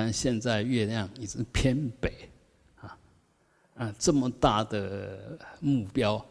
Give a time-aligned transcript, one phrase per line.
[0.00, 2.30] 但现在月亮已经偏北，
[2.80, 2.96] 啊
[3.74, 6.24] 啊，这么大的目标，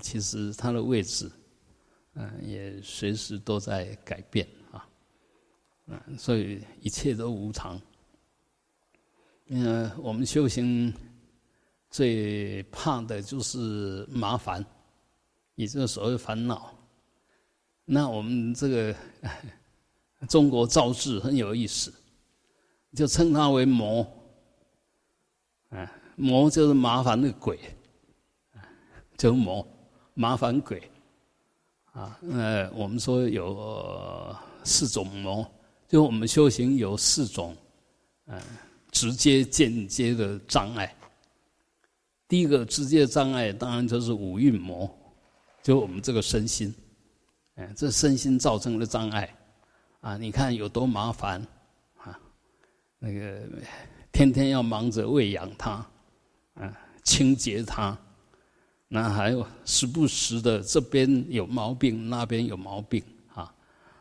[0.00, 1.30] 其实它的位置，
[2.14, 4.88] 嗯，也随时都在改变啊，
[5.86, 7.80] 嗯，所以一切都无常。
[9.50, 10.92] 嗯，我们修行
[11.88, 14.66] 最怕的就是麻烦，
[15.54, 16.74] 也就是所谓烦恼。
[17.84, 18.96] 那我们这个
[20.28, 21.94] 中国造字很有意思。
[22.96, 24.00] 就称它为魔，
[25.68, 27.60] 啊，魔就是麻烦的鬼，
[28.54, 28.64] 啊，
[29.18, 29.64] 就魔，
[30.14, 30.90] 麻烦鬼，
[31.92, 35.46] 啊，呃，我们说有四种魔，
[35.86, 37.54] 就我们修行有四种，
[38.28, 38.40] 嗯，
[38.90, 40.96] 直接、间接的障碍。
[42.26, 44.90] 第一个直接障碍，当然就是五蕴魔，
[45.62, 46.74] 就我们这个身心，
[47.56, 49.36] 哎，这身心造成的障碍，
[50.00, 51.46] 啊，你看有多麻烦。
[52.98, 53.42] 那个
[54.10, 55.86] 天天要忙着喂养它，
[56.54, 57.96] 啊，清洁它，
[58.88, 63.02] 那还有时不时的这边有毛病，那边有毛病
[63.34, 63.52] 啊，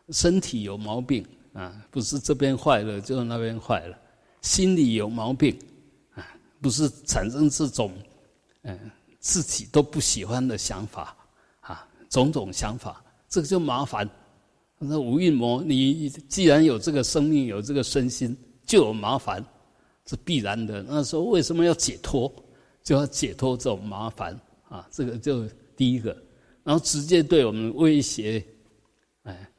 [0.10, 3.98] 身体有毛病啊，不是这边坏了就那边坏了，
[4.42, 5.58] 心里有毛病
[6.14, 6.26] 啊，
[6.62, 7.92] 不是产生这种
[8.62, 8.80] 嗯
[9.20, 11.16] 自己都不喜欢的想法
[11.60, 14.10] 啊，种种想法，这个就麻烦。
[14.78, 18.38] 那无运魔，你既然有这个生命，有这个身心。
[18.66, 19.44] 就有麻烦，
[20.06, 20.82] 是必然的。
[20.84, 22.32] 那时候为什么要解脱？
[22.84, 24.88] 就要解脱这种麻烦啊！
[24.92, 26.16] 这个就第一个，
[26.64, 28.46] 然后直接对我们威胁，
[29.24, 29.52] 哎，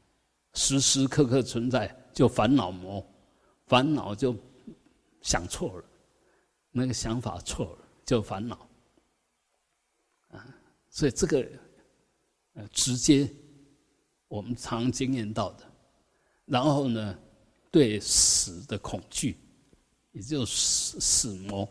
[0.55, 3.05] 时时刻刻存在，就烦恼魔，
[3.67, 4.33] 烦恼就
[5.23, 5.85] 想错了，
[6.71, 8.69] 那个想法错了，就烦恼
[10.29, 10.47] 啊。
[10.89, 11.45] 所以这个
[12.55, 13.29] 呃，直接
[14.29, 15.65] 我们常经验到的，
[16.45, 17.19] 然后呢？
[17.77, 19.37] 对死的恐惧，
[20.13, 21.69] 也就死死魔，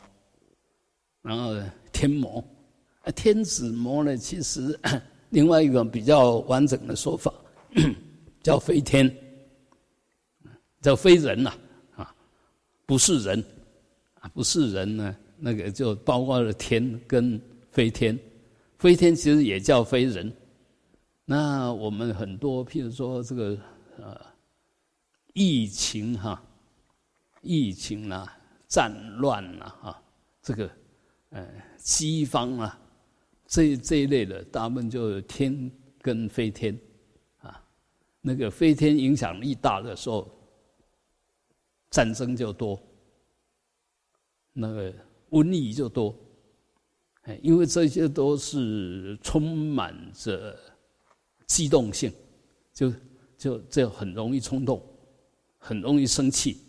[1.23, 1.59] 然后
[1.91, 2.45] 天魔，
[3.01, 4.15] 啊天子魔呢？
[4.15, 4.79] 其实
[5.31, 7.33] 另外一个比较完整的说法
[8.44, 9.11] 叫飞天，
[10.79, 11.51] 叫非人呐
[11.95, 12.15] 啊，
[12.85, 13.44] 不是人
[14.19, 18.15] 啊，不是人呢，那个就包括了天跟飞天，
[18.77, 20.31] 飞天其实也叫非人。
[21.25, 23.57] 那我们很多，譬如说这个
[23.97, 24.34] 呃。
[25.35, 26.41] 疫情哈，
[27.41, 28.38] 疫情啦，
[28.69, 30.03] 战乱啦，哈，
[30.41, 30.72] 这个，
[31.31, 31.46] 呃，
[31.78, 32.79] 西方啊，
[33.45, 35.69] 这这一类的，大部分就天
[36.01, 36.79] 跟飞天，
[37.40, 37.62] 啊，
[38.22, 40.25] 那个飞天影响力大的时候，
[41.90, 42.81] 战争就多，
[44.53, 44.94] 那个
[45.31, 46.18] 瘟疫就多，
[47.24, 50.57] 哎，因为这些都是充满着
[51.45, 52.09] 机动性，
[52.74, 52.94] 就
[53.38, 54.81] 就就很容易冲动。
[55.65, 56.61] 很容易生气，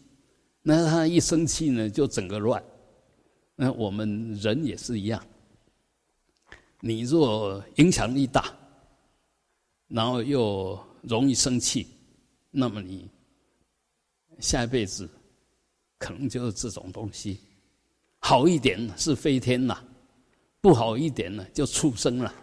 [0.62, 2.64] 那他一生气呢，就整个乱。
[3.54, 5.22] 那我们人也是一样，
[6.80, 8.54] 你若影响力大，
[9.88, 11.88] 然后又容易生气，
[12.50, 13.06] 那么你
[14.38, 15.06] 下一辈子
[15.98, 17.38] 可能就是这种东西。
[18.20, 19.78] 好一点是飞天呐，
[20.62, 22.34] 不好一点呢就畜生了，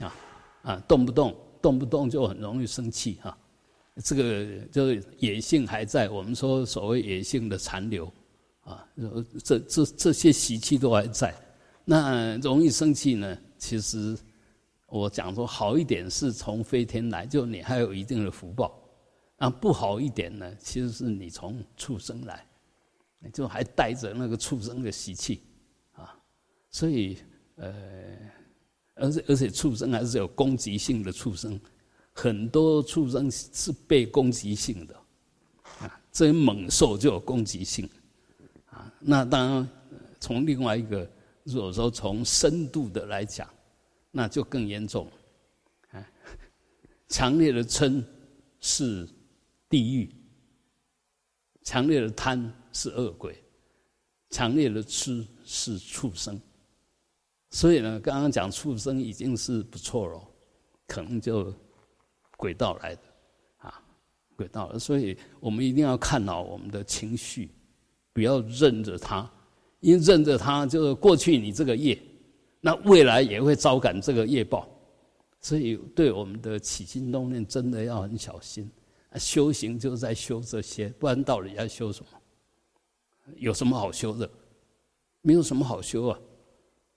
[0.00, 0.14] 啊
[0.62, 1.32] 啊，动不动
[1.62, 3.38] 动不动就很容易生气哈。
[4.02, 8.10] 这个就是野性还在，我们说所谓野性的残留，
[8.60, 8.88] 啊，
[9.44, 11.34] 这这这些习气都还在。
[11.84, 13.38] 那容易生气呢？
[13.58, 14.16] 其实
[14.86, 18.72] 我讲说好一点是从飞天来，就你还有一定的福报；
[19.36, 22.46] 啊，不好一点呢，其实是你从畜生来，
[23.30, 25.42] 就还带着那个畜生的习气，
[25.92, 26.18] 啊，
[26.70, 27.18] 所以
[27.56, 27.72] 呃，
[28.94, 31.60] 而且而且畜生还是有攻击性的畜生。
[32.14, 34.94] 很多畜生是被攻击性的，
[35.80, 37.88] 啊，这些猛兽就有攻击性，
[38.66, 39.68] 啊，那当然
[40.20, 41.10] 从另外一个，
[41.44, 43.48] 如果说从深度的来讲，
[44.10, 45.10] 那就更严重，
[45.90, 46.06] 啊，
[47.08, 48.04] 强烈的嗔
[48.60, 49.08] 是
[49.70, 50.14] 地狱，
[51.64, 53.42] 强烈的贪是恶鬼，
[54.28, 56.38] 强烈的痴是畜生，
[57.50, 60.22] 所以呢，刚刚讲畜生已经是不错了，
[60.86, 61.52] 可能就。
[62.42, 63.02] 轨道来的，
[63.58, 63.80] 啊，
[64.34, 67.48] 轨道，所以我们一定要看好我们的情绪，
[68.12, 69.30] 不要任着它，
[69.78, 71.96] 因为任着它就是过去你这个业，
[72.60, 74.68] 那未来也会招感这个业报，
[75.40, 78.68] 所以对我们的起心动念真的要很小心。
[79.14, 82.10] 修行就是在修这些，不然到底要修什么？
[83.36, 84.28] 有什么好修的？
[85.20, 86.18] 没有什么好修啊，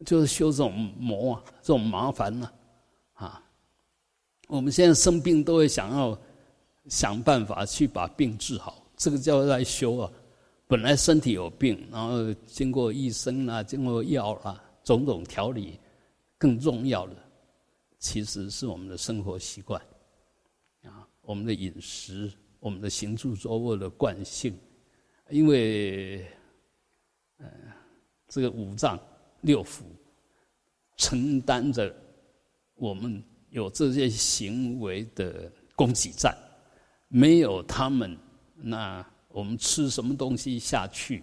[0.08, 2.52] 就是修这种魔啊，这种麻烦呢，
[3.14, 3.44] 啊。
[4.48, 6.18] 我们现在生病都会想要
[6.88, 10.12] 想办法去把病治好，这个叫来修啊，
[10.68, 15.80] 本来身体有病，然后经过医生啊，经过药啊，种种调理，
[16.38, 17.16] 更重要的，
[17.98, 19.82] 其实是我们的生活习惯，
[20.84, 24.56] 啊，我们的饮食，我们的行住坐卧的惯性，
[25.30, 26.26] 因为，
[27.38, 27.48] 呃，
[28.28, 29.00] 这个五脏
[29.42, 29.82] 六腑
[30.98, 31.94] 承担着
[32.76, 33.24] 我们
[33.56, 36.38] 有这些行为的供给站，
[37.08, 38.16] 没有他们，
[38.56, 39.06] 那。
[39.36, 41.22] 我们吃什么东西下去，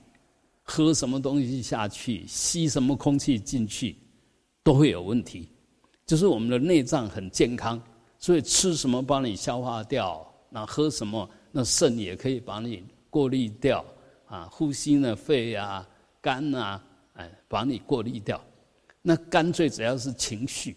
[0.62, 3.96] 喝什么东西下去，吸什么空气进去，
[4.62, 5.48] 都会有问题。
[6.04, 7.82] 就是我们的内脏很健康，
[8.18, 13.82] 所以吃什么帮你消化掉，那喝什么，那肾也可以把你过滤掉
[14.26, 14.46] 啊。
[14.52, 15.88] 呼吸呢，肺啊、
[16.20, 18.38] 肝啊，哎，把你过滤掉。
[19.00, 20.76] 那干脆只要是情绪，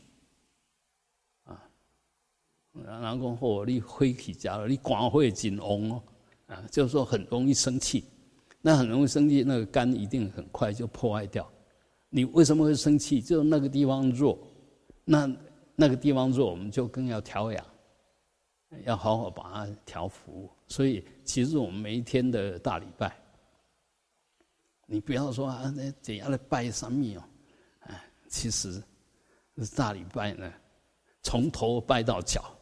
[2.83, 6.03] 然后火力灰起家了，你光会紧翁哦。
[6.47, 8.05] 啊，就是说很容易生气，
[8.61, 11.49] 那很容易生气，那个肝一定很快就破坏掉。
[12.09, 13.19] 你为什么会生气？
[13.21, 14.37] 就是那个地方弱，
[15.03, 15.27] 那
[15.75, 17.65] 那个地方弱，我们就更要调养，
[18.83, 20.47] 要好好把它调服。
[20.67, 23.17] 所以，其实我们每一天的大礼拜，
[24.85, 27.23] 你不要说啊，那怎样来拜三密哦，
[27.81, 28.81] 哎，其实
[29.75, 30.51] 大礼拜呢，
[31.23, 32.54] 从头拜到脚，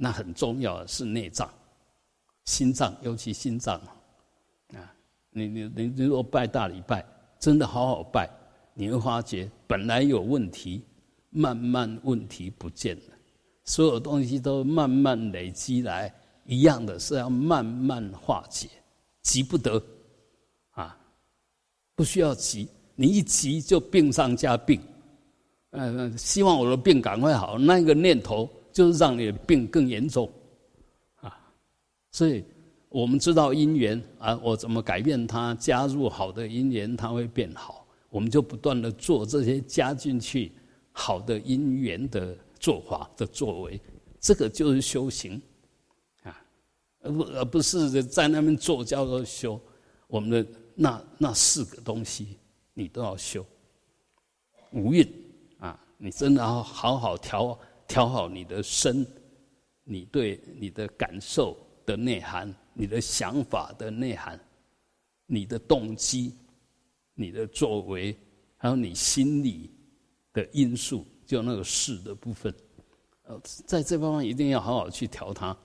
[0.00, 1.46] 那很重要的是内脏。
[2.44, 3.78] 心脏，尤其心脏，
[4.72, 4.94] 啊，
[5.28, 7.04] 你你你如果拜大礼拜，
[7.38, 8.26] 真的好好拜，
[8.72, 10.82] 你会发觉本来有问题，
[11.28, 13.14] 慢慢问题不见了，
[13.64, 16.10] 所有东西都慢慢累积来，
[16.46, 18.66] 一样的是要慢慢化解，
[19.20, 19.78] 急不得，
[20.70, 20.96] 啊，
[21.94, 24.80] 不需要急，你一急就病上加病，
[25.72, 30.30] 嗯，希望我的病赶快好，那个念头就是让你的病更严重。
[31.16, 31.36] 啊
[32.12, 32.44] 所以，
[32.88, 35.52] 我们知道因缘啊，我怎么改变它？
[35.56, 37.84] 加入好的因缘，它会变好。
[38.08, 40.52] 我们就不断的做这些加进去
[40.92, 43.80] 好的因缘的做法的作为，
[44.20, 45.42] 这个就是修行
[46.22, 46.40] 啊，
[47.00, 49.60] 而不而不是在那边做叫做修。
[50.06, 50.46] 我们的
[50.76, 52.38] 那那四个东西，
[52.74, 53.44] 你都要修。
[54.70, 55.04] 无蕴
[55.58, 57.58] 啊，你真的要好好调
[57.88, 59.04] 调好你的身，
[59.82, 61.56] 你对你的感受。
[61.88, 64.38] 的内涵，你的想法的内涵，
[65.24, 66.34] 你的动机，
[67.14, 68.14] 你的作为，
[68.58, 69.70] 还有你心理
[70.34, 72.54] 的因素，就那个事的部分，
[73.22, 75.56] 呃，在这方面一定要好好去调它。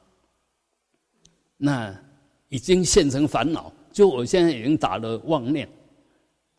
[1.57, 1.93] 那
[2.47, 5.67] 已经现成烦恼，就我现在已经打了妄念，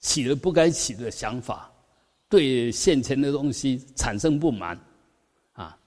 [0.01, 1.73] 起了不该起的想法，
[2.29, 4.79] 对现前的东西产生不满，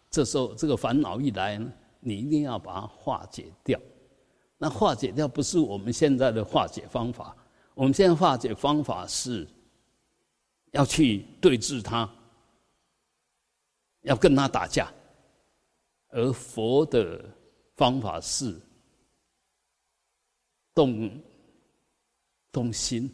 [0.09, 1.71] 这时候这个烦恼一来呢？
[2.00, 3.77] 你一定要把它化解掉，
[4.57, 7.36] 那化解掉不是我们现在的化解方法，
[7.74, 9.45] 我们现在化解方法是
[10.71, 12.09] 要去对峙他，
[14.01, 14.94] 要跟他打架，
[16.10, 17.25] 而佛的
[17.75, 18.57] 方法是
[20.74, 21.12] 动
[22.51, 23.12] 动心，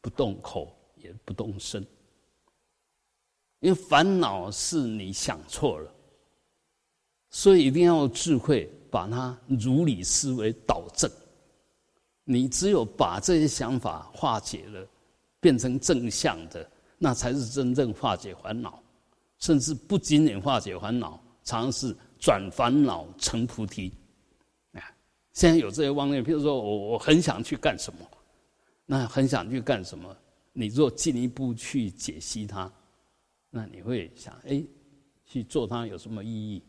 [0.00, 1.84] 不动口，也不动身，
[3.60, 5.94] 因为烦恼是你想错了。
[7.30, 11.10] 所以一定要智慧，把它如理思维导正。
[12.24, 14.86] 你只有把这些想法化解了，
[15.40, 18.82] 变成正向的，那才是真正化解烦恼。
[19.38, 23.92] 甚至不仅仅化解烦恼，尝试转烦恼成菩提。
[24.72, 24.82] 啊，
[25.32, 28.00] 现在有这些妄念，譬如说我我很想去干什么，
[28.84, 30.14] 那很想去干什么？
[30.52, 32.70] 你若进一步去解析它，
[33.48, 34.60] 那你会想：哎，
[35.24, 36.62] 去做它有什么意义？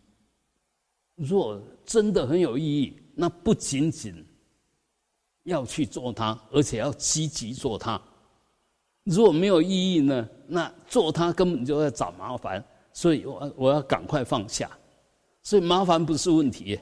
[1.19, 4.25] 若真的很有意义，那不仅仅
[5.43, 8.01] 要去做它，而且要积极做它。
[9.03, 10.27] 如果没有意义呢？
[10.47, 14.71] 那做它根本就在找麻烦，所以我我要赶快放下。
[15.43, 16.79] 所以麻烦不是问题，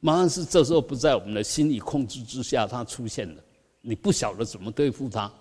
[0.00, 3.42] 麻烦是这时候不在我们的心理控制之下，它出现了。
[3.80, 5.32] 你不晓得怎么对付它，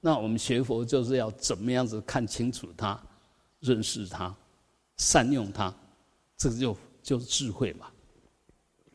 [0.00, 2.98] 那我们学佛就是要怎么样子看清楚它，
[3.60, 4.34] 认识它，
[4.96, 5.74] 善用它，
[6.38, 6.74] 这个就。
[7.02, 7.88] 就是智慧嘛，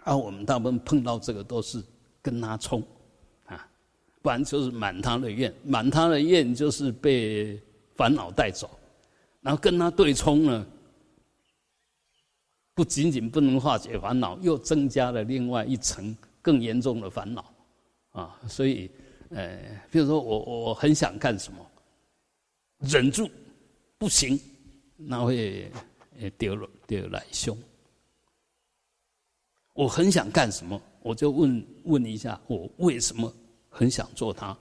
[0.03, 1.83] 而我们大部分碰到这个都是
[2.21, 2.81] 跟他冲，
[3.45, 3.69] 啊，
[4.21, 7.61] 不然就是满他的愿，满他的愿就是被
[7.95, 8.69] 烦恼带走，
[9.41, 10.65] 然后跟他对冲呢，
[12.73, 17.53] 不仅仅不能化解烦恼，又增加了另外一层更严重的烦恼，
[18.11, 18.89] 啊，所以，
[19.31, 19.59] 呃，
[19.91, 21.59] 比如说我我很想干什么，
[22.79, 23.29] 忍住
[23.97, 24.39] 不行，
[24.95, 25.69] 那会
[26.37, 27.57] 丢了丢来凶。
[29.77, 33.31] 我很想干什么，我就问问一下，我为什么
[33.69, 34.57] 很想做它，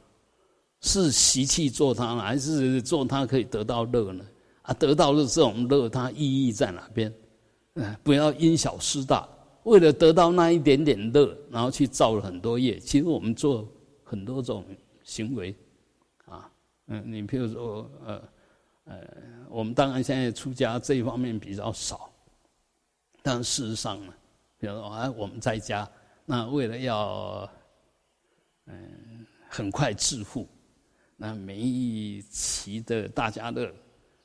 [0.82, 4.22] 是习气做它呢，还是做它可以得到乐呢？
[4.60, 7.10] 啊，得到的这种乐，它意义在哪边？
[7.76, 9.26] 嗯，不要因小失大，
[9.62, 12.78] 为了得到那一点点乐，然后去造了很多业。
[12.78, 13.66] 其实我们做
[14.04, 14.66] 很多种
[15.02, 15.56] 行为，
[16.26, 16.46] 啊，
[16.88, 18.22] 嗯，你譬如说，呃，
[18.84, 19.00] 呃，
[19.48, 22.10] 我们当然现在出家这一方面比较少，
[23.22, 24.12] 但事实上呢，
[24.66, 25.88] 比如说，哎，我们在家，
[26.24, 27.48] 那为了要，
[28.64, 30.48] 嗯，很快致富，
[31.16, 33.72] 那每一期的大家乐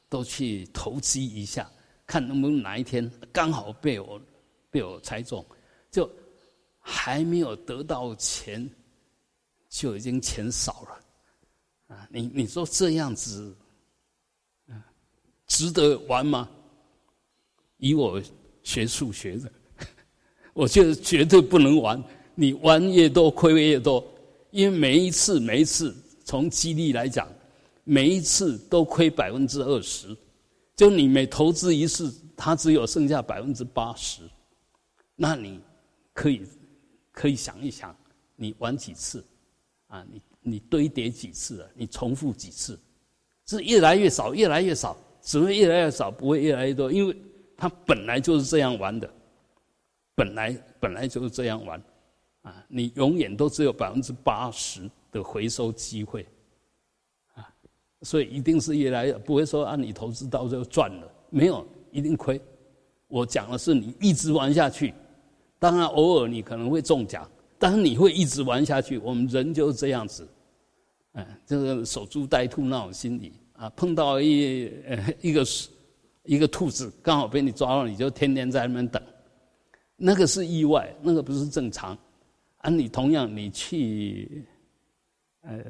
[0.10, 1.70] 都去投机一下，
[2.08, 4.20] 看能不能哪一天刚好被我
[4.72, 5.46] 被我猜中，
[5.92, 6.12] 就
[6.80, 8.68] 还没有得到钱。
[9.70, 13.56] 就已经钱少了，啊，你你说这样子，
[15.48, 16.50] 值得玩吗？
[17.78, 18.22] 以我
[18.64, 19.50] 学数学的，
[20.54, 22.02] 我觉得绝对不能玩。
[22.36, 24.04] 你玩越多，亏越多，
[24.52, 27.28] 因为每一次每一次从激励来讲，
[27.84, 30.16] 每一次都亏百分之二十，
[30.76, 34.24] 就你每投资一次，它只有剩下百分之八十，
[35.16, 35.60] 那你
[36.14, 36.42] 可以
[37.12, 37.96] 可以想一想，
[38.36, 39.24] 你玩几次？
[39.88, 41.68] 啊，你你堆叠几次啊？
[41.76, 42.80] 你重复几次？
[43.46, 47.16] 是越来越少，越来越少，只会越来越少，不会越来越多，因为
[47.58, 49.14] 它本来就是这样玩的，
[50.16, 51.82] 本来本来就是这样玩，
[52.42, 56.26] 啊，你永远都只有百分之八十的回收机会，
[57.34, 57.48] 啊，
[58.02, 62.40] 所以一定是越来越不会说啊，你投资到最后赚了，没有，一定亏。
[63.08, 64.94] 我讲的是你一直玩下去，
[65.60, 67.30] 当然偶尔你可能会中奖。
[67.64, 70.28] 但是你会一直玩下去，我们人就是这样子，
[71.12, 74.64] 嗯，这个守株待兔那种心理啊，碰到一
[75.22, 75.46] 一个
[76.24, 79.00] 一个兔子刚好被你抓到，你就天天在那边等，
[80.04, 81.96] 那个是意外，那个不是正常。
[82.58, 84.44] 啊，你同样你去，
[85.42, 85.64] 呃，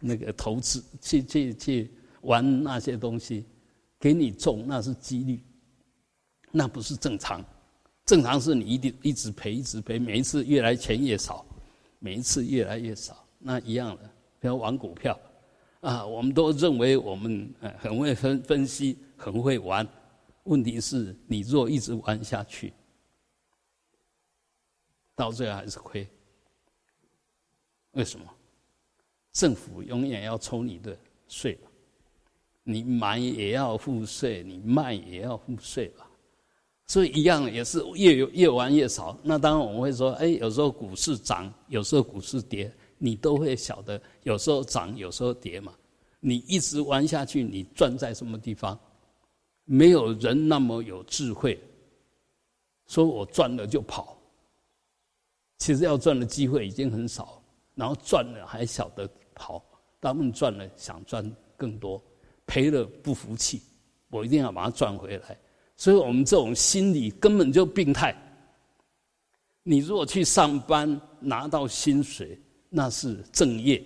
[0.00, 1.90] 那个投资去去去
[2.22, 3.44] 玩那些东西，
[4.00, 5.40] 给你中那是几率，
[6.50, 7.44] 那不是正常。
[8.06, 11.44] 正常是你一定一直赔，一直赔，每一次越来钱越少，
[11.98, 14.10] 每一次越来越少，那一样的。
[14.40, 15.18] 比如玩股票，
[15.80, 19.86] 啊，我们都认为我们呃很会分分析，很会玩。
[20.44, 22.72] 问题是你若一直玩下去，
[25.16, 26.06] 到最后还是亏。
[27.92, 28.26] 为什么？
[29.32, 30.96] 政府永远要抽你的
[31.28, 31.58] 税
[32.62, 36.08] 你买也要付税，你卖也要付税吧。
[36.86, 39.18] 所以一样也是越越玩越少。
[39.22, 45.74] 那当然我们会说，哎，有时候股市涨，有时候股市跌，你都会晓得，有时候涨，有时候跌嘛。
[46.18, 48.78] 你一直玩下去，你赚在什么地方？
[49.64, 51.60] 没有人那么有智慧，
[52.86, 54.15] 说我赚了就跑。
[55.58, 57.42] 其实要赚的机会已经很少，
[57.74, 59.64] 然后赚了还晓得跑，
[60.00, 62.02] 他们赚了想赚更多，
[62.46, 63.62] 赔了不服气，
[64.10, 65.38] 我一定要把它赚回来。
[65.76, 68.16] 所以我们这种心理根本就病态。
[69.62, 73.82] 你如果去上班拿到薪水，那是正业，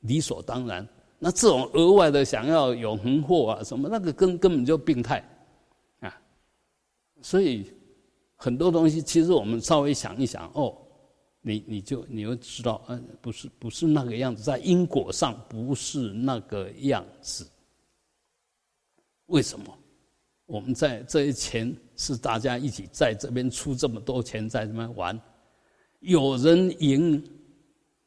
[0.00, 0.86] 理所当然。
[1.18, 5.22] 那这种额外的想要永恒货啊什么，那个根根本就病态
[6.00, 6.20] 啊。
[7.20, 7.72] 所以
[8.34, 10.76] 很多东西，其实我们稍微想一想，哦，
[11.42, 17.46] 你你就你会知道，嗯，不是不是那个样子，在因果上不是那个样子。
[19.26, 19.78] 为什么？
[20.46, 25.18] 我们在这些钱是大家一起在这边出这么多钱在这边玩，
[26.00, 27.22] 有人赢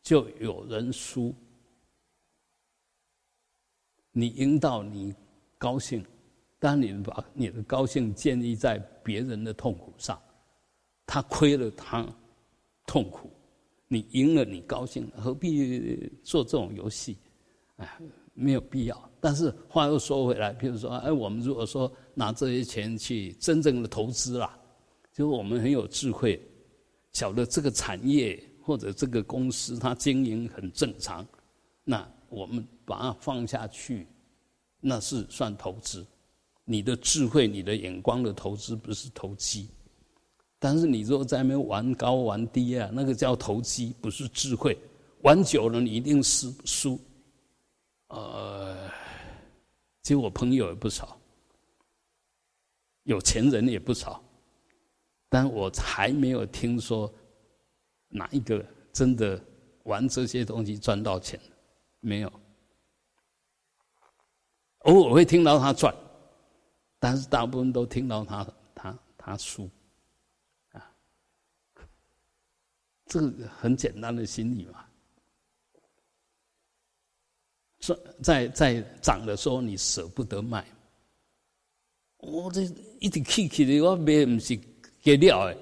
[0.02, 1.34] 就有人输。
[4.12, 5.14] 你赢到你
[5.58, 6.06] 高兴，
[6.60, 10.22] 当你把你的高兴建立在别人的痛苦上，
[11.06, 12.08] 他亏了他
[12.86, 13.30] 痛苦，
[13.88, 17.18] 你赢了你高兴，何必做这种游戏？
[17.78, 18.00] 哎，
[18.34, 19.10] 没有必要。
[19.20, 24.58] 但是话又说回来，比如说，哎，我们如果说拿这些钱去真正的投资啦，
[25.12, 26.40] 就我们很有智慧，
[27.12, 31.26] 晓得这个产业或者这个公司它经营很正常，
[31.84, 34.08] 那我们把它放下去，
[34.80, 36.06] 那是算投资。
[36.66, 39.70] 你的智慧、你的眼光的投资不是投机。
[40.66, 44.76] 但是你如果在那边玩高玩低啊，那个叫投机，不是智慧。
[45.22, 47.00] 玩久了你一定输输，
[48.08, 48.90] 呃。
[50.02, 51.20] 其实我朋友也不少，
[53.04, 54.24] 有钱人也不少，
[55.30, 57.14] 但我还没有听说
[58.08, 59.40] 哪一个真的
[59.84, 61.40] 玩这些东西赚到钱，
[62.00, 62.34] 没有。
[64.80, 65.96] 偶尔会听到他赚，
[66.98, 69.70] 但是大部分都听到他他他输，
[70.74, 70.92] 啊，
[73.08, 74.86] 这个很简单的心理嘛。
[77.80, 80.66] 在在在涨的时候，你舍不得卖。
[82.18, 82.64] 我这
[83.00, 84.60] 一直气气的，我卖不是
[85.04, 85.56] 给料哎，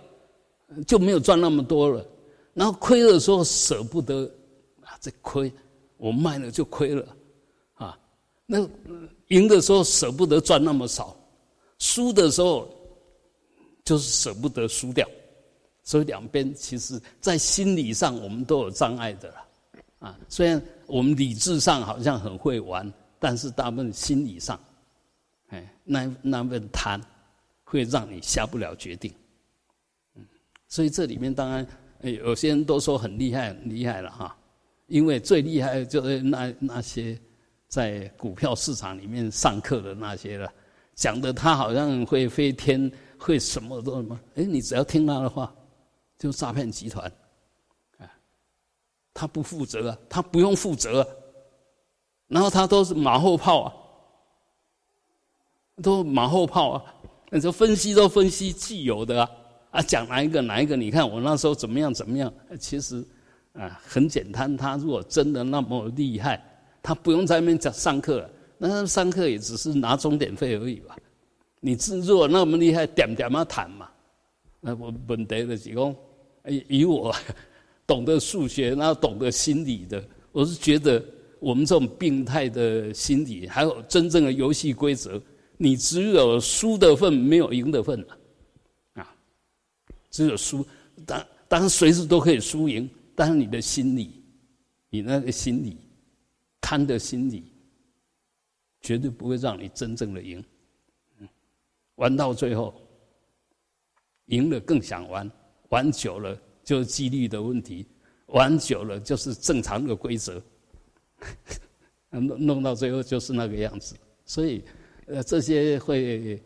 [0.88, 2.06] 就没有赚那么多了。
[2.54, 4.24] 然后亏的时候舍不得
[4.82, 5.52] 啊，这亏
[5.98, 7.18] 我卖了就亏了
[7.74, 8.00] 啊。
[8.46, 8.60] 那
[9.28, 11.18] 赢的时候舍不得赚那么少，
[11.80, 12.74] 输的时候
[13.84, 15.06] 就是舍不得输掉。
[15.84, 19.36] 所以两边其实，在心理上我们都有障碍的了
[20.00, 20.18] 啊。
[20.30, 24.60] 虽然我们理智上好像很会玩，但是大部分心理上。
[25.50, 27.00] 哎，那那份贪，
[27.63, 29.13] 会让你下不了决定。
[30.16, 30.25] 嗯，
[30.68, 31.68] 所以这里面当然，
[32.02, 34.36] 有些人都说很厉害，很厉害了哈。
[34.88, 37.20] 因为最厉害就是那那些
[37.68, 40.52] 在股票市场里面上课的那些了，
[40.96, 44.20] 讲的他好像会飞天，会什么都什么。
[44.36, 45.54] 哎，你只要听他的话，
[46.24, 47.06] 就诈骗集团。
[47.98, 48.08] 啊，
[49.13, 51.06] 他不负责，他不用负责，
[52.30, 53.74] 然后他都是马后炮啊。
[55.82, 56.96] 都马后炮啊！
[57.30, 59.32] 你说分析都分析既有的啊，
[59.72, 60.77] 啊讲哪一个哪一个？
[60.77, 62.34] 你看我那时候怎么样怎么样？
[62.58, 63.06] 其实
[63.51, 66.42] 啊很简单，他如果真的那么厉害，
[66.82, 70.96] 他不用在那边讲上课，那上课也只是拿钟点费而已吧？
[71.60, 73.89] 你自如果那么厉害，点点嘛谈嘛？
[74.65, 75.94] 那我本得的几公，
[76.48, 77.14] 以以我
[77.86, 81.04] 懂得数学，然后懂得心理的，我是觉得
[81.40, 85.22] 我们这种病态的心理，还有真正的游戏规则。
[85.56, 88.18] 你只有输的份，没有赢的份了，
[88.94, 89.16] 啊，
[90.10, 90.66] 只有输，
[91.06, 94.22] 当当然随时都可以输赢，但是你的心理，
[94.90, 95.78] 你那个心理，
[96.60, 97.44] 贪的心理，
[98.82, 100.44] 绝对不会让你真正的赢，
[101.20, 101.30] 嗯，
[101.96, 102.74] 玩到最后，
[104.26, 105.32] 赢了更想玩，
[105.74, 106.27] 玩久了
[106.63, 107.86] 就是几率的问题，
[108.27, 110.42] 玩久了就是正常的规则，
[112.12, 114.63] 弄弄到最后就是那个样子，所以。
[115.06, 116.41] 呃，这些会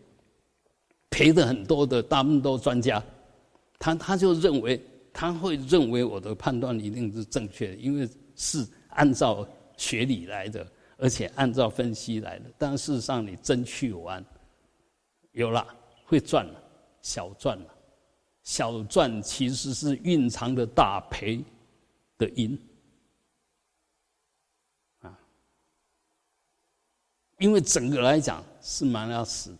[1.12, 3.04] 赔的很多的，大部分都专家，
[3.78, 4.82] 他他就认为
[5.14, 9.48] 他会认为我的判断一定是正确的，因为是按照
[9.78, 10.66] 学理来的，
[10.98, 12.46] 而且按照分析来的。
[12.58, 14.26] 但事实上，你真去玩，
[15.34, 15.64] 有了
[16.04, 16.60] 会赚了，
[17.04, 17.68] 小赚了，
[18.48, 21.44] 小赚其实是蕴藏的大赔
[22.18, 22.58] 的因。
[27.40, 29.60] 因为整个来讲是蛮要死的，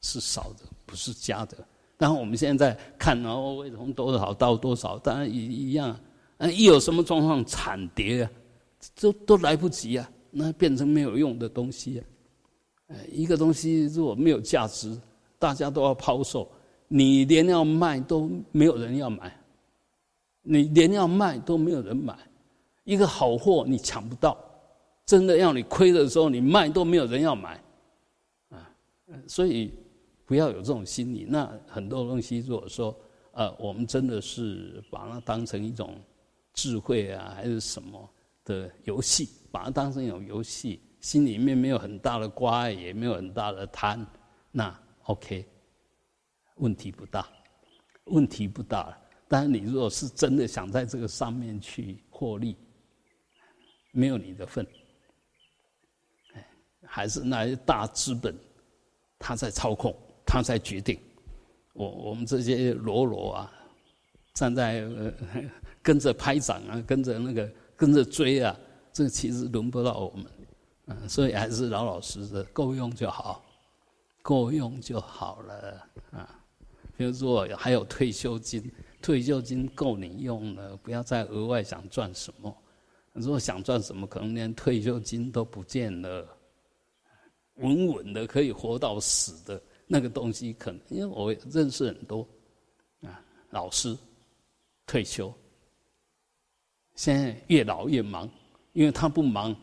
[0.00, 1.56] 是少的，不是加的。
[1.96, 5.96] 然后我们现在看，然后为从多少到多少，当然一一样。
[6.38, 8.30] 啊，一有什么状况惨跌啊，
[9.00, 12.02] 都都来不及啊，那变成没有用的东西。
[12.88, 15.00] 啊，一个东西如果没有价值，
[15.38, 16.50] 大家都要抛售，
[16.88, 19.36] 你连要卖都没有人要买，
[20.42, 22.16] 你连要卖都没有人买，
[22.84, 24.36] 一个好货你抢不到。
[25.04, 27.62] 真的要你亏的时候，你卖都没有人要买，
[28.50, 28.68] 啊，
[29.28, 29.72] 所以
[30.24, 31.24] 不要有这种心理。
[31.28, 32.92] 那很多东西，如果说
[33.30, 35.94] 呃，我们真的是把它当成一种
[36.54, 38.10] 智慧啊，还是什么
[38.44, 44.04] 的游戏，把它当成一种游戏，心里面没有很大的关爱，也没有很大的贪，
[44.50, 45.46] 那 OK，
[46.56, 47.26] 问题不大，
[48.04, 48.96] 问题不大。
[49.28, 52.56] 但是你如果是真的想在这个上面去获利，
[53.90, 54.66] 没有你的份。
[56.88, 58.34] 还是那些大资本，
[59.18, 60.98] 他在操控，他在决定。
[61.72, 63.52] 我我们这些罗罗啊，
[64.32, 65.12] 站在呃
[65.82, 68.56] 跟着拍掌啊，跟着那个跟着追啊，
[68.92, 70.26] 这其实轮不到我们。
[70.86, 73.44] 嗯，所以还是老老实实，够用就好，
[74.22, 76.45] 够用就好了啊。
[76.96, 82.56] 比如说还有退休金，退休金够你用了，不要再额外想赚什么。
[83.12, 86.26] 如果想赚什么，可能连退休金都不见了。
[87.56, 92.28] 稳稳的可以活到死的那个东西，可能因为我认识很多
[93.00, 93.96] 啊，老师
[94.86, 95.32] 退休，
[96.94, 98.28] 现在越老越忙，
[98.74, 99.56] 因为他不忙，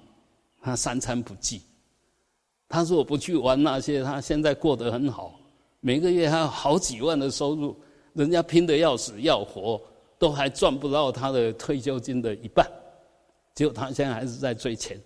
[0.60, 1.62] 他三餐不济。
[2.68, 5.40] 他说我不去玩那些，他现在过得很好，
[5.86, 7.76] 每个月还有好几万的收入，
[8.14, 9.82] 人家拼得要死要活，
[10.18, 12.66] 都还赚不到他的退休金的一半，
[13.54, 14.98] 结果他现在还是在追钱，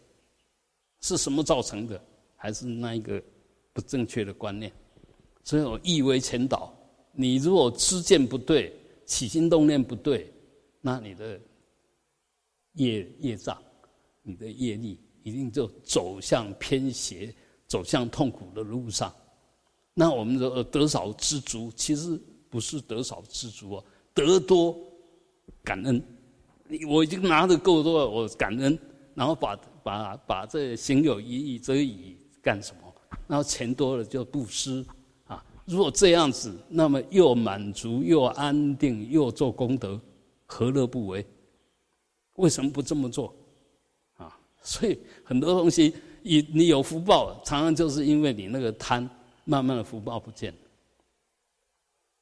[1.02, 2.00] 是什么造成的？
[2.36, 3.20] 还是那一个
[3.74, 4.72] 不正确的观念，
[5.44, 6.72] 所以我意为前导。
[7.12, 8.72] 你如果知见不对，
[9.04, 10.32] 起心动念不对，
[10.80, 11.40] 那你的
[12.74, 13.60] 业业障，
[14.22, 17.34] 你的业力一定就走向偏邪，
[17.66, 19.12] 走向痛苦的路上。
[20.00, 23.84] 那我们的得少知足，其实不是得少知足啊，
[24.14, 24.78] 得多
[25.64, 26.00] 感恩。
[26.68, 28.78] 你我已经拿的够多了，我感恩。
[29.16, 32.94] 然后把把把这行有余义则以干什么？
[33.26, 34.86] 然后钱多了就布施
[35.26, 35.44] 啊！
[35.66, 40.00] 如果这样子，那么又满足又安定又做功德，
[40.46, 41.26] 何乐不为？
[42.36, 43.34] 为什么不这么做？
[44.18, 44.38] 啊！
[44.62, 49.10] 所以很多东西，你你有福报，常常就是因为你那个贪，
[49.50, 50.60] 慢慢的福报不见了，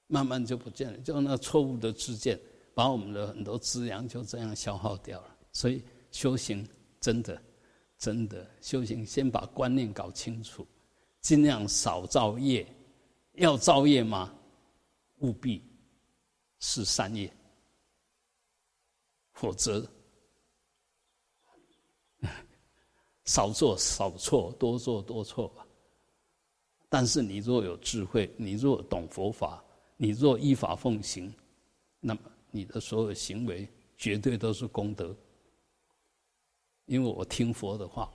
[0.05, 2.39] 慢慢就不见了，就那错误的知见，
[2.75, 5.35] 把我们的很多资粮就这样消耗掉了。
[5.51, 6.63] 所以修行
[7.01, 7.41] 真的，
[7.97, 10.67] 真的修行，先把观念搞清楚。
[11.19, 12.63] 尽量少造业，
[13.33, 14.31] 要造业吗？
[15.21, 15.63] 务必
[16.59, 17.33] 是善业，
[19.33, 19.83] 否则
[23.25, 25.64] 少做少错，多做多错吧。
[26.95, 29.61] 但是你若有智慧，你若懂佛法，
[29.97, 31.29] 你若依法奉行，
[31.99, 35.13] 那么你的所有行为绝对都是功德。
[36.85, 38.09] 因为我听佛的话，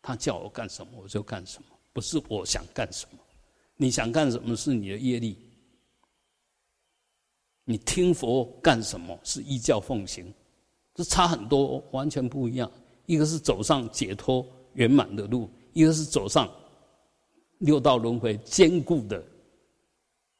[0.00, 1.68] 他叫我干什么，我就干什么。
[1.92, 3.18] 不是我想干什么，
[3.74, 5.36] 你想干什么是你的业力。
[7.64, 10.32] 你听佛干什么是依教奉行，
[10.94, 12.70] 这差很多，完全不一样。
[13.06, 16.48] 一个是走上解脱圆满的路，一个是走上
[17.58, 19.22] 六道轮回坚固的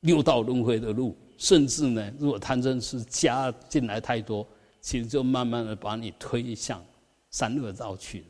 [0.00, 1.16] 六道轮回的路。
[1.38, 4.46] 甚至呢，如果贪嗔痴加进来太多，
[4.80, 6.82] 其实就慢慢的把你推向
[7.30, 8.20] 三恶道去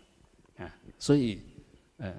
[0.58, 0.64] 了。
[0.64, 1.40] 啊，所以，
[1.98, 2.12] 嗯。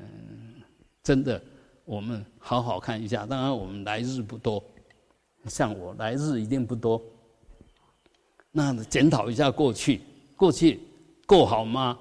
[1.04, 1.42] 真的，
[1.86, 3.26] 我们好好看一下。
[3.26, 4.62] 当然，我们来日不多，
[5.46, 7.02] 像我来日一定不多。
[8.52, 10.02] 那检讨一下过去，
[10.36, 10.82] 过去
[11.26, 11.98] 够好吗？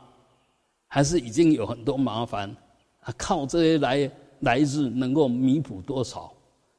[0.88, 2.50] 还是已经有很多麻烦？
[3.02, 6.32] 啊，靠这些来来日能够弥补多少？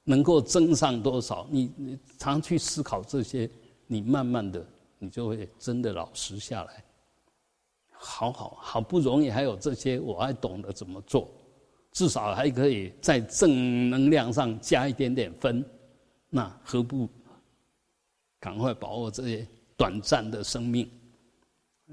[0.03, 1.45] 能够增上多少？
[1.49, 3.49] 你你常去思考这些，
[3.87, 4.65] 你慢慢的，
[4.99, 6.83] 你就会真的老实下来。
[7.91, 11.29] 好好好不容易还有这些，我还懂得怎么做。
[11.91, 15.65] 至少还可以在正能量上加一点点分，
[16.29, 17.09] 那何不
[18.39, 20.87] 赶快把握这些短暂的生命，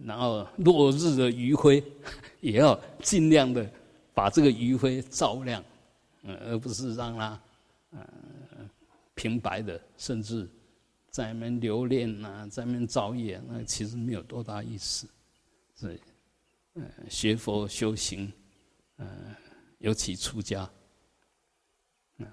[0.05, 1.83] 然后落日的余晖
[2.41, 3.67] 也要尽量的
[4.15, 5.63] 把这个余晖照亮，
[6.23, 7.41] 嗯，而不是让它
[7.93, 8.01] 嗯
[9.15, 10.49] 平白的，甚至
[11.11, 15.07] 在那边留恋呐，在那边造业，那其实没有多大意思。
[15.75, 15.99] 所以，
[16.75, 18.33] 嗯，学佛修行，
[18.97, 19.07] 嗯。
[19.79, 20.71] 尤其出家，
[22.17, 22.27] 嗯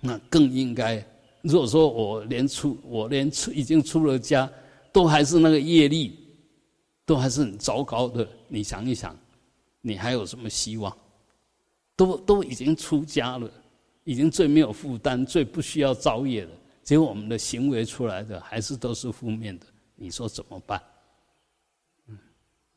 [0.00, 0.96] 那更应该。
[1.42, 4.50] 如果说我连出，我连出已经出了家，
[4.92, 6.18] 都还是那个业力，
[7.06, 8.28] 都还是很糟糕的。
[8.48, 9.16] 你想一想，
[9.82, 10.96] 你还有什么希望？
[11.94, 13.50] 都都已经出家了，
[14.04, 16.50] 已经最没有负担、最不需要造业了。
[16.82, 20.82] 结果我们的行为出来的还是都是负面的，你说怎么办？
[22.06, 22.18] 嗯，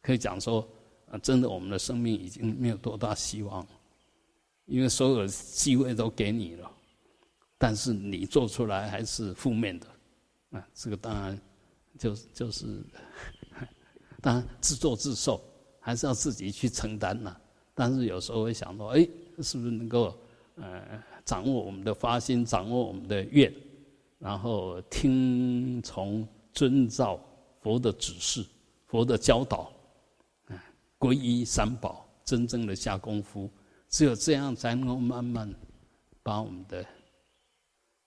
[0.02, 0.68] 可以讲说。
[1.08, 3.66] 啊，真的，我们的生命已经没有多大希望，
[4.66, 6.72] 因为所有的机会都给你了，
[7.60, 9.88] 但是你做出来还是负面的，
[10.50, 11.40] 啊，这个当然
[12.00, 12.84] 就就是，
[14.20, 15.40] 当然自作自受，
[15.86, 17.40] 还是要自己去承担呐。
[17.76, 19.08] 但是有时候会想到，哎，
[19.44, 20.18] 是不是能够
[20.56, 23.54] 呃掌握我们的发心，掌握我们的愿，
[24.18, 27.20] 然后听从遵照
[27.62, 28.44] 佛的指示，
[28.88, 29.72] 佛的教导。
[30.98, 33.48] 皈依三宝，真正的下功夫，
[33.90, 35.54] 只有这样才能够慢慢
[36.24, 36.84] 把我们的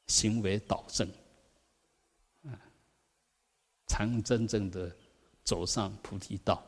[0.09, 1.09] 行为导正，
[2.43, 2.59] 嗯，
[3.87, 4.91] 才能真正的
[5.45, 6.61] 走上菩提道，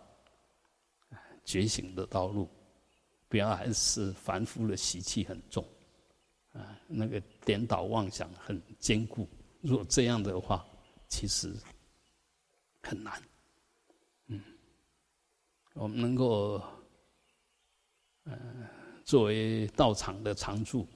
[1.51, 2.49] 觉醒的道路，
[3.29, 5.67] 不要还是凡夫的习气很重，
[6.53, 9.29] 啊，那个颠倒妄想很坚固。
[9.61, 10.65] 如果这样的话，
[11.09, 11.53] 其实
[12.83, 13.21] 很难。
[14.29, 14.41] 嗯
[15.75, 16.63] 我们能够，
[18.25, 18.69] 呃，
[19.05, 20.87] 作为道场的常住，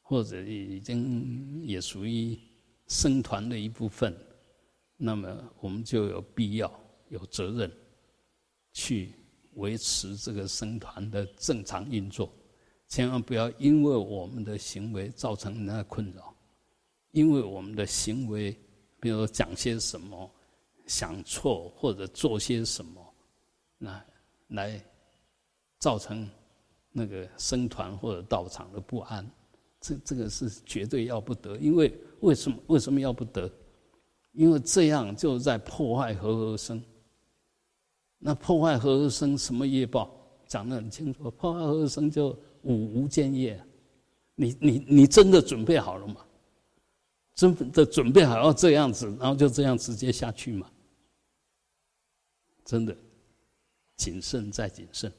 [0.00, 2.38] 或者已经也属于
[2.86, 4.16] 僧团的一部分，
[4.96, 6.72] 那么我们就有必要、
[7.08, 7.70] 有责任
[8.72, 9.14] 去
[9.56, 12.32] 维持这个僧团的正常运作。
[12.88, 16.34] 千万不要因为我们的行为造成人家困扰，
[17.12, 18.52] 因为我们的行为，
[19.00, 20.30] 比如说讲些什么、
[20.86, 23.14] 想错或者做些什么。
[23.78, 24.02] 那
[24.48, 24.80] 来
[25.78, 26.28] 造成
[26.92, 29.28] 那个僧团或者道场的不安，
[29.80, 31.56] 这这个是绝对要不得。
[31.56, 33.50] 因为为什么为什么要不得？
[34.32, 36.82] 因为这样就在破坏和合生。
[38.26, 40.10] 那破坏和合生什么业报？
[40.48, 42.28] 讲得很清楚，破坏和合生就
[42.62, 43.62] 五无间业。
[44.34, 46.24] 你你你真的准备好了吗？
[47.34, 50.70] 真的准备好要这样子，然后就这样直接下去吗？
[52.64, 52.96] 真的。
[53.96, 55.12] 谨慎再谨慎，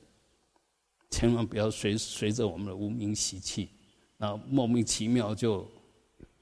[1.09, 3.69] 千万不要随随着我们的无名习气，
[4.17, 5.65] 然后莫名其妙就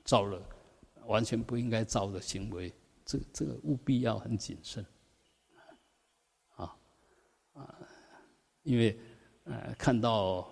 [0.04, 0.42] 造了
[1.06, 2.74] 完全不应该造的行为，
[3.06, 4.84] 这这个务必要很谨慎，
[7.54, 7.76] 啊，
[8.64, 8.98] 因为
[9.46, 10.48] 呃看到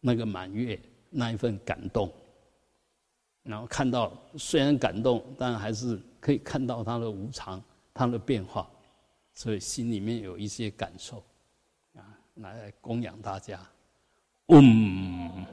[0.00, 2.10] 那个满月那一份感动，
[3.42, 8.68] 然后看到虽然感动，但还是可以看到它的无常，它的变化。
[9.36, 11.20] 所以心里面有一些感受，
[11.96, 13.58] 啊，来供养大家，
[14.48, 15.44] 嗯，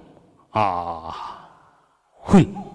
[0.52, 1.50] 啊，
[2.20, 2.72] 哼。